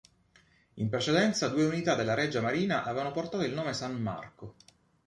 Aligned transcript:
In 0.77 0.89
precedenza 0.89 1.47
due 1.49 1.63
unità 1.65 1.93
della 1.93 2.15
Regia 2.15 2.41
Marina 2.41 2.83
aveva 2.85 3.11
portato 3.11 3.43
il 3.43 3.53
nome 3.53 3.73
"San 3.75 3.93
Marco". 4.01 4.55